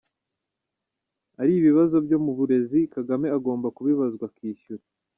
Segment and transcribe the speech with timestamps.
[1.35, 4.83] -Ari ibibazo byo mu burezi, Kagame agomba kubibazwa akishyura.